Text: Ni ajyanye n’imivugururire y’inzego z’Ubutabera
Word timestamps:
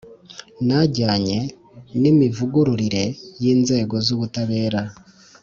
Ni 0.65 0.73
ajyanye 0.81 1.39
n’imivugururire 2.01 3.03
y’inzego 3.41 3.95
z’Ubutabera 4.05 4.81